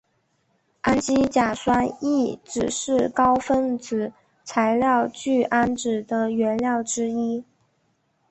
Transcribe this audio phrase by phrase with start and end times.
[0.81, 4.11] 氨基甲酸乙酯是高分子
[4.43, 7.43] 材料聚氨酯的原料之一。